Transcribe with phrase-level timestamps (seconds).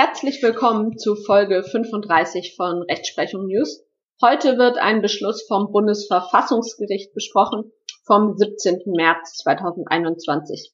[0.00, 3.84] Herzlich willkommen zu Folge 35 von Rechtsprechung News.
[4.22, 7.72] Heute wird ein Beschluss vom Bundesverfassungsgericht besprochen
[8.06, 8.92] vom 17.
[8.94, 10.70] März 2021.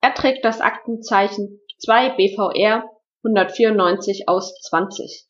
[0.00, 2.82] Er trägt das Aktenzeichen 2 BVR
[3.22, 5.24] 194 aus 20.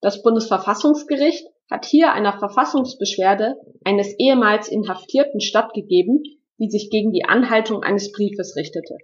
[0.00, 6.22] Das Bundesverfassungsgericht hat hier einer Verfassungsbeschwerde eines ehemals Inhaftierten stattgegeben,
[6.60, 8.96] die sich gegen die Anhaltung eines Briefes richtete.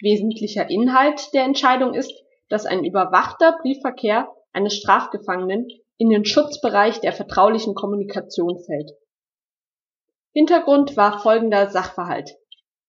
[0.00, 2.12] Wesentlicher Inhalt der Entscheidung ist,
[2.48, 8.92] dass ein überwachter Briefverkehr eines Strafgefangenen in den Schutzbereich der vertraulichen Kommunikation fällt.
[10.32, 12.36] Hintergrund war folgender Sachverhalt.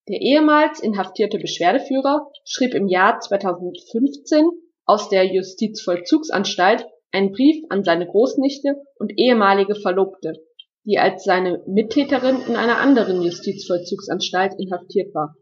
[0.08, 4.48] Der ehemals inhaftierte Beschwerdeführer schrieb im Jahr 2015
[4.84, 10.34] aus der Justizvollzugsanstalt einen Brief an seine Großnichte und ehemalige Verlobte,
[10.84, 15.34] die als seine Mittäterin in einer anderen Justizvollzugsanstalt inhaftiert war.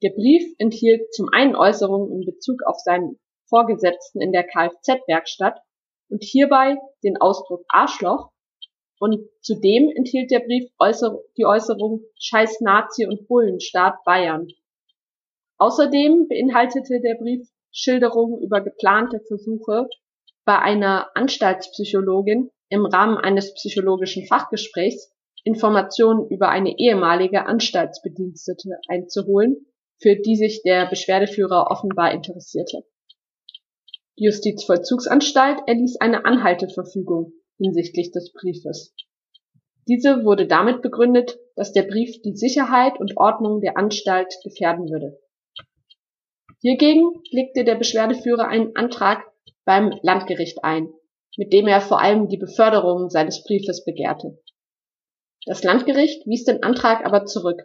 [0.00, 5.58] Der Brief enthielt zum einen Äußerungen in Bezug auf seinen Vorgesetzten in der Kfz-Werkstatt
[6.08, 8.30] und hierbei den Ausdruck Arschloch
[9.00, 14.46] und zudem enthielt der Brief äußer die Äußerung Scheiß Nazi und Bullenstaat Bayern.
[15.56, 19.88] Außerdem beinhaltete der Brief Schilderungen über geplante Versuche
[20.44, 29.66] bei einer Anstaltspsychologin im Rahmen eines psychologischen Fachgesprächs Informationen über eine ehemalige Anstaltsbedienstete einzuholen
[30.00, 32.84] für die sich der Beschwerdeführer offenbar interessierte.
[34.18, 38.94] Die Justizvollzugsanstalt erließ eine Anhalteverfügung hinsichtlich des Briefes.
[39.88, 45.18] Diese wurde damit begründet, dass der Brief die Sicherheit und Ordnung der Anstalt gefährden würde.
[46.60, 49.24] Hiergegen legte der Beschwerdeführer einen Antrag
[49.64, 50.92] beim Landgericht ein,
[51.36, 54.38] mit dem er vor allem die Beförderung seines Briefes begehrte.
[55.46, 57.62] Das Landgericht wies den Antrag aber zurück.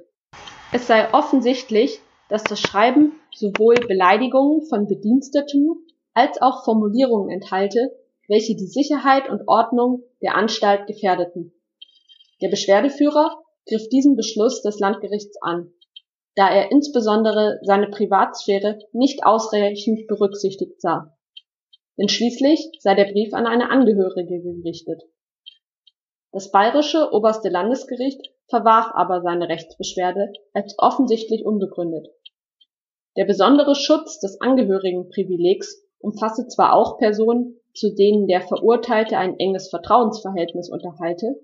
[0.71, 7.91] Es sei offensichtlich, dass das Schreiben sowohl Beleidigungen von Bediensteten als auch Formulierungen enthalte,
[8.27, 11.53] welche die Sicherheit und Ordnung der Anstalt gefährdeten.
[12.41, 15.71] Der Beschwerdeführer griff diesen Beschluss des Landgerichts an,
[16.35, 21.15] da er insbesondere seine Privatsphäre nicht ausreichend berücksichtigt sah.
[21.97, 25.03] Denn schließlich sei der Brief an eine Angehörige gerichtet.
[26.33, 32.07] Das bayerische oberste Landesgericht verwarf aber seine Rechtsbeschwerde als offensichtlich unbegründet.
[33.15, 39.69] Der besondere Schutz des Angehörigenprivilegs umfasse zwar auch Personen, zu denen der Verurteilte ein enges
[39.69, 41.39] Vertrauensverhältnis unterhalte,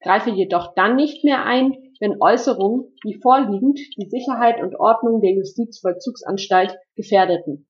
[0.00, 5.30] greife jedoch dann nicht mehr ein, wenn Äußerungen, wie vorliegend, die Sicherheit und Ordnung der
[5.30, 7.68] Justizvollzugsanstalt gefährdeten.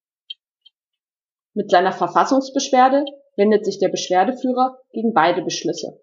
[1.52, 3.04] Mit seiner Verfassungsbeschwerde
[3.36, 6.00] wendet sich der Beschwerdeführer gegen beide Beschlüsse.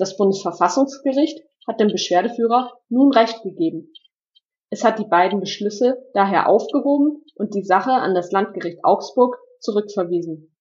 [0.00, 3.92] Das Bundesverfassungsgericht hat dem Beschwerdeführer nun Recht gegeben
[4.72, 10.54] es hat die beiden Beschlüsse daher aufgehoben und die Sache an das Landgericht Augsburg zurückverwiesen.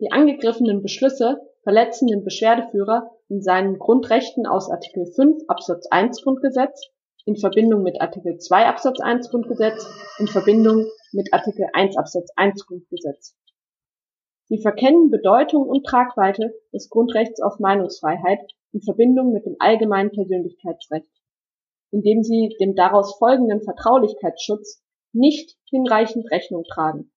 [0.00, 6.88] Die angegriffenen Beschlüsse verletzen den Beschwerdeführer in seinen Grundrechten aus Artikel 5 Absatz 1 Grundgesetz
[7.26, 9.86] in Verbindung mit Artikel 2 Absatz 1 Grundgesetz
[10.18, 13.36] in Verbindung mit Artikel 1 Absatz 1 Grundgesetz.
[14.48, 18.40] Sie verkennen Bedeutung und Tragweite des Grundrechts auf Meinungsfreiheit
[18.72, 21.10] in Verbindung mit dem allgemeinen Persönlichkeitsrecht
[21.90, 24.82] indem sie dem daraus folgenden Vertraulichkeitsschutz
[25.12, 27.10] nicht hinreichend Rechnung tragen.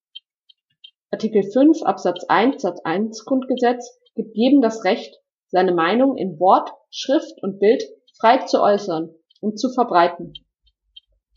[1.10, 6.70] Artikel 5 Absatz 1 Satz 1 Grundgesetz gibt jedem das Recht, seine Meinung in Wort,
[6.90, 7.84] Schrift und Bild
[8.18, 10.32] frei zu äußern und zu verbreiten.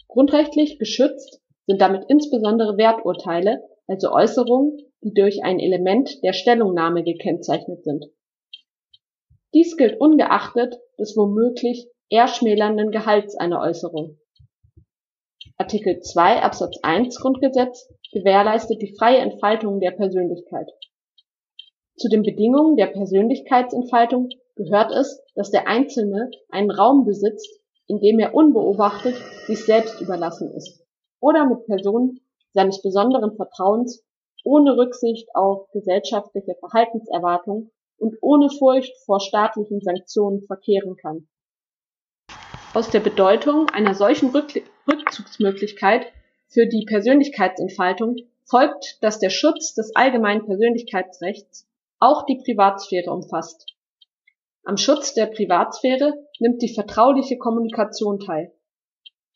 [0.07, 7.83] Grundrechtlich geschützt sind damit insbesondere Werturteile, also Äußerungen, die durch ein Element der Stellungnahme gekennzeichnet
[7.83, 8.05] sind.
[9.53, 14.17] Dies gilt ungeachtet des womöglich eher schmälernden Gehalts einer Äußerung.
[15.57, 20.67] Artikel 2 Absatz 1 Grundgesetz gewährleistet die freie Entfaltung der Persönlichkeit.
[21.97, 28.17] Zu den Bedingungen der Persönlichkeitsentfaltung gehört es, dass der Einzelne einen Raum besitzt, in dem
[28.17, 30.84] er unbeobachtet sich selbst überlassen ist
[31.19, 32.22] oder mit Personen
[32.53, 34.03] seines besonderen Vertrauens
[34.46, 41.28] ohne Rücksicht auf gesellschaftliche Verhaltenserwartungen und ohne Furcht vor staatlichen Sanktionen verkehren kann
[42.76, 46.08] aus der Bedeutung einer solchen Rückzugsmöglichkeit
[46.50, 51.68] für die Persönlichkeitsentfaltung folgt, dass der Schutz des allgemeinen Persönlichkeitsrechts
[52.00, 53.66] auch die Privatsphäre umfasst.
[54.66, 58.52] Am Schutz der Privatsphäre nimmt die vertrauliche Kommunikation teil.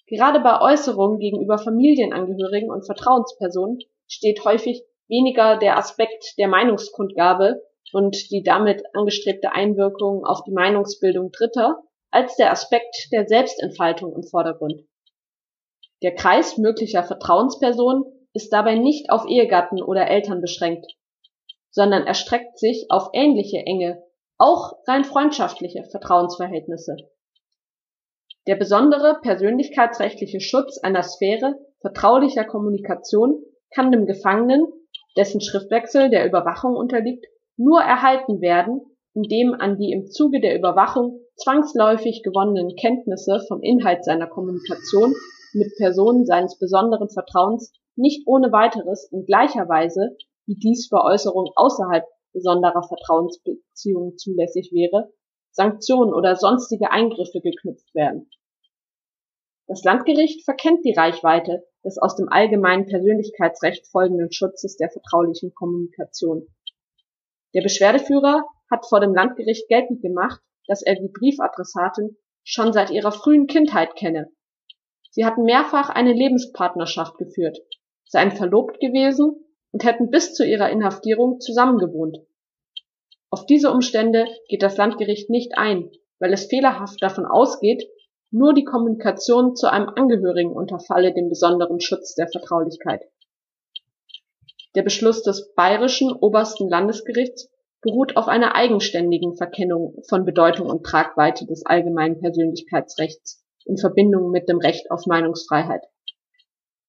[0.07, 7.61] Gerade bei Äußerungen gegenüber Familienangehörigen und Vertrauenspersonen steht häufig weniger der Aspekt der Meinungskundgabe
[7.91, 14.23] und die damit angestrebte Einwirkung auf die Meinungsbildung Dritter als der Aspekt der Selbstentfaltung im
[14.23, 14.83] Vordergrund.
[16.01, 18.03] Der Kreis möglicher Vertrauenspersonen
[18.33, 20.85] ist dabei nicht auf Ehegatten oder Eltern beschränkt,
[21.71, 24.01] sondern erstreckt sich auf ähnliche enge,
[24.37, 26.95] auch rein freundschaftliche Vertrauensverhältnisse.
[28.47, 34.65] Der besondere persönlichkeitsrechtliche Schutz einer Sphäre vertraulicher Kommunikation kann dem Gefangenen,
[35.17, 37.25] dessen Schriftwechsel der Überwachung unterliegt,
[37.57, 38.81] nur erhalten werden,
[39.13, 45.13] indem an die im Zuge der Überwachung zwangsläufig gewonnenen Kenntnisse vom Inhalt seiner Kommunikation
[45.53, 50.15] mit Personen seines besonderen Vertrauens nicht ohne weiteres in gleicher Weise,
[50.45, 55.11] wie dies bei Äußerungen außerhalb besonderer Vertrauensbeziehungen zulässig wäre,
[55.51, 58.29] Sanktionen oder sonstige Eingriffe geknüpft werden.
[59.69, 66.47] Das Landgericht verkennt die Reichweite des aus dem allgemeinen Persönlichkeitsrecht folgenden Schutzes der vertraulichen Kommunikation.
[67.53, 73.11] Der Beschwerdeführer hat vor dem Landgericht geltend gemacht, dass er die Briefadressatin schon seit ihrer
[73.11, 74.31] frühen Kindheit kenne.
[75.11, 77.59] Sie hatten mehrfach eine Lebenspartnerschaft geführt,
[78.05, 79.35] seien verlobt gewesen
[79.71, 82.17] und hätten bis zu ihrer Inhaftierung zusammengewohnt.
[83.29, 87.83] Auf diese Umstände geht das Landgericht nicht ein, weil es fehlerhaft davon ausgeht,
[88.31, 93.01] nur die Kommunikation zu einem Angehörigen unterfalle dem besonderen Schutz der Vertraulichkeit.
[94.75, 97.49] Der Beschluss des Bayerischen Obersten Landesgerichts
[97.81, 104.47] beruht auf einer eigenständigen Verkennung von Bedeutung und Tragweite des allgemeinen Persönlichkeitsrechts in Verbindung mit
[104.47, 105.81] dem Recht auf Meinungsfreiheit.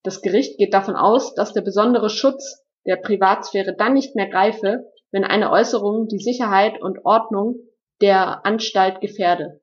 [0.02, 4.86] Das Gericht geht davon aus, dass der besondere Schutz der Privatsphäre dann nicht mehr greife,
[5.10, 7.56] wenn eine Äußerung die Sicherheit und Ordnung
[8.00, 9.59] der Anstalt gefährde.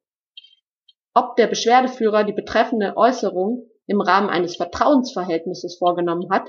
[1.19, 6.47] Ob der Beschwerdeführer die betreffende Äußerung im Rahmen eines Vertrauensverhältnisses vorgenommen hat,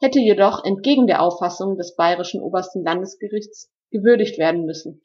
[0.00, 5.02] hätte jedoch entgegen der Auffassung des Bayerischen Obersten Landesgerichts gewürdigt werden müssen.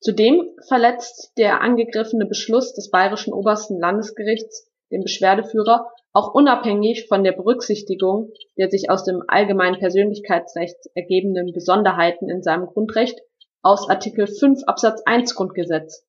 [0.00, 7.32] Zudem verletzt der angegriffene Beschluss des Bayerischen Obersten Landesgerichts den Beschwerdeführer auch unabhängig von der
[7.32, 13.20] Berücksichtigung der sich aus dem allgemeinen Persönlichkeitsrecht ergebenden Besonderheiten in seinem Grundrecht
[13.60, 16.05] aus Artikel 5 Absatz 1 Grundgesetz.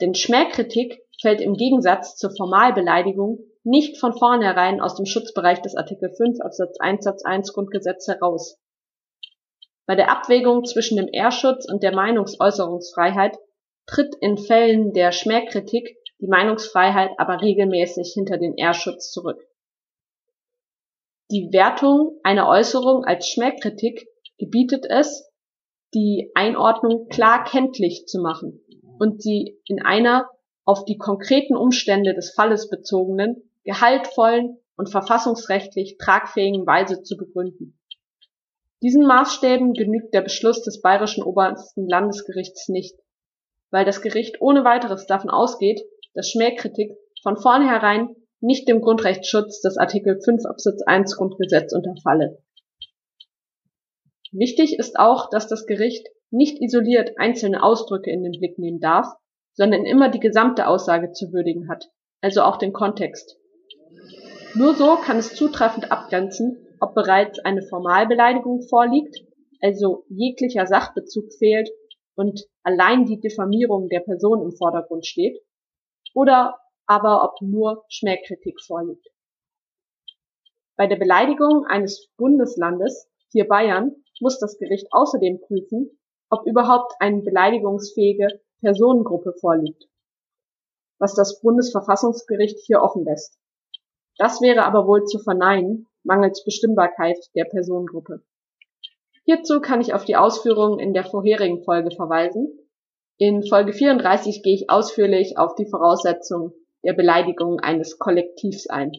[0.00, 6.12] Denn Schmähkritik fällt im Gegensatz zur Formalbeleidigung nicht von vornherein aus dem Schutzbereich des Artikel
[6.14, 8.58] 5 Absatz 1 Satz 1 Grundgesetz heraus.
[9.86, 13.38] Bei der Abwägung zwischen dem Ehrschutz und der Meinungsäußerungsfreiheit
[13.86, 19.46] tritt in Fällen der Schmähkritik die Meinungsfreiheit aber regelmäßig hinter den Ehrschutz zurück.
[21.30, 24.06] Die Wertung einer Äußerung als Schmähkritik
[24.38, 25.30] gebietet es,
[25.92, 28.63] die Einordnung klar kenntlich zu machen
[28.98, 30.28] und sie in einer
[30.64, 37.78] auf die konkreten Umstände des Falles bezogenen, gehaltvollen und verfassungsrechtlich tragfähigen Weise zu begründen.
[38.82, 42.96] Diesen Maßstäben genügt der Beschluss des Bayerischen Obersten Landesgerichts nicht,
[43.70, 45.82] weil das Gericht ohne weiteres davon ausgeht,
[46.14, 46.92] dass Schmähkritik
[47.22, 52.42] von vornherein nicht dem Grundrechtsschutz des Artikel 5 Absatz 1 Grundgesetz unterfalle.
[54.32, 59.06] Wichtig ist auch, dass das Gericht nicht isoliert einzelne Ausdrücke in den Blick nehmen darf,
[59.52, 61.90] sondern immer die gesamte Aussage zu würdigen hat,
[62.20, 63.38] also auch den Kontext.
[64.54, 69.24] Nur so kann es zutreffend abgrenzen, ob bereits eine Formalbeleidigung vorliegt,
[69.60, 71.70] also jeglicher Sachbezug fehlt
[72.16, 75.40] und allein die Diffamierung der Person im Vordergrund steht,
[76.14, 79.06] oder aber ob nur Schmähkritik vorliegt.
[80.76, 85.98] Bei der Beleidigung eines Bundeslandes, hier Bayern, muss das Gericht außerdem prüfen,
[86.30, 89.84] ob überhaupt eine beleidigungsfähige Personengruppe vorliegt,
[90.98, 93.38] was das Bundesverfassungsgericht hier offen lässt.
[94.18, 98.22] Das wäre aber wohl zu verneinen, mangels Bestimmbarkeit der Personengruppe.
[99.24, 102.58] Hierzu kann ich auf die Ausführungen in der vorherigen Folge verweisen,
[103.16, 106.52] in Folge 34 gehe ich ausführlich auf die Voraussetzungen
[106.82, 108.90] der Beleidigung eines Kollektivs ein.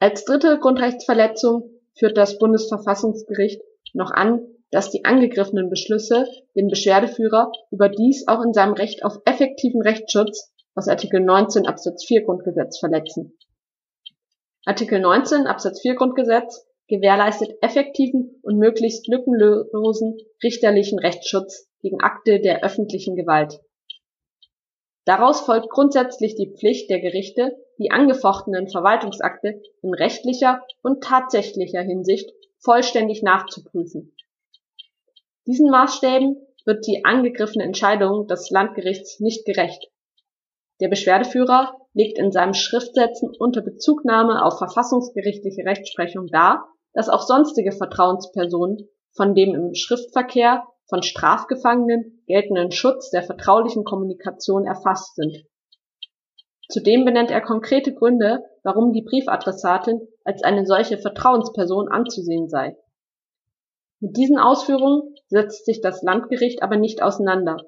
[0.00, 6.26] Als dritte Grundrechtsverletzung führt das Bundesverfassungsgericht noch an, dass die angegriffenen Beschlüsse
[6.56, 12.24] den Beschwerdeführer überdies auch in seinem Recht auf effektiven Rechtsschutz aus Artikel 19 Absatz 4
[12.24, 13.38] Grundgesetz verletzen.
[14.64, 22.64] Artikel 19 Absatz 4 Grundgesetz gewährleistet effektiven und möglichst lückenlosen richterlichen Rechtsschutz gegen Akte der
[22.64, 23.60] öffentlichen Gewalt.
[25.04, 32.32] Daraus folgt grundsätzlich die Pflicht der Gerichte, die angefochtenen Verwaltungsakte in rechtlicher und tatsächlicher Hinsicht
[32.58, 34.14] vollständig nachzuprüfen.
[35.46, 39.90] Diesen Maßstäben wird die angegriffene Entscheidung des Landgerichts nicht gerecht.
[40.80, 47.72] Der Beschwerdeführer legt in seinem Schriftsätzen unter Bezugnahme auf verfassungsgerichtliche Rechtsprechung dar, dass auch sonstige
[47.72, 55.44] Vertrauenspersonen von dem im Schriftverkehr von Strafgefangenen geltenden Schutz der vertraulichen Kommunikation erfasst sind.
[56.68, 62.76] Zudem benennt er konkrete Gründe, warum die Briefadressatin als eine solche Vertrauensperson anzusehen sei.
[64.02, 67.58] Mit diesen Ausführungen setzt sich das Landgericht aber nicht auseinander.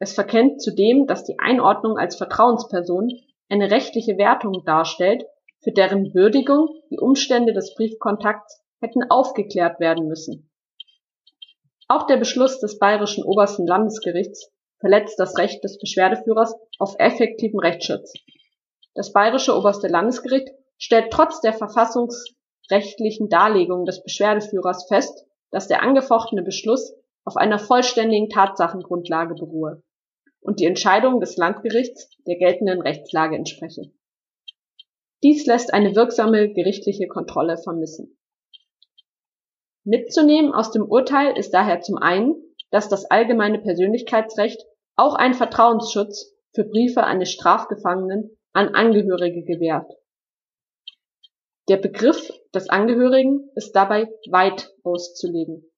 [0.00, 3.08] Es verkennt zudem, dass die Einordnung als Vertrauensperson
[3.48, 5.24] eine rechtliche Wertung darstellt,
[5.62, 10.50] für deren Würdigung die Umstände des Briefkontakts hätten aufgeklärt werden müssen.
[11.86, 18.12] Auch der Beschluss des Bayerischen Obersten Landesgerichts verletzt das Recht des Beschwerdeführers auf effektiven Rechtsschutz.
[18.94, 26.42] Das Bayerische Oberste Landesgericht stellt trotz der verfassungsrechtlichen Darlegung des Beschwerdeführers fest, dass der angefochtene
[26.42, 29.84] Beschluss auf einer vollständigen Tatsachengrundlage beruhe
[30.40, 33.92] und die Entscheidung des Landgerichts der geltenden Rechtslage entspreche.
[35.22, 38.18] Dies lässt eine wirksame gerichtliche Kontrolle vermissen.
[39.84, 42.34] Mitzunehmen aus dem Urteil ist daher zum einen,
[42.72, 44.60] dass das allgemeine Persönlichkeitsrecht
[44.96, 49.92] auch einen Vertrauensschutz für Briefe eines Strafgefangenen an Angehörige gewährt.
[51.68, 55.70] Der Begriff des Angehörigen ist dabei weit auszulegen.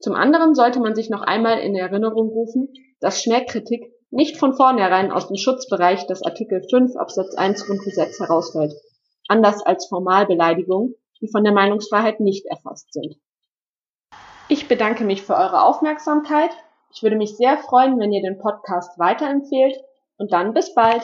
[0.00, 5.10] Zum anderen sollte man sich noch einmal in Erinnerung rufen, dass Schmähkritik nicht von vornherein
[5.10, 8.72] aus dem Schutzbereich des Artikel 5 Absatz 1 Grundgesetz herausfällt,
[9.28, 13.16] anders als Formalbeleidigungen, die von der Meinungsfreiheit nicht erfasst sind.
[14.48, 16.50] Ich bedanke mich für eure Aufmerksamkeit.
[16.94, 19.76] Ich würde mich sehr freuen, wenn ihr den Podcast weiterempfehlt
[20.16, 21.02] und dann bis bald.